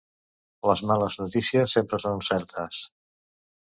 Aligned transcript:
Les 0.69 0.81
males 0.93 1.19
notícies 1.25 1.79
sempre 1.79 2.03
són 2.07 2.29
certes. 2.35 2.85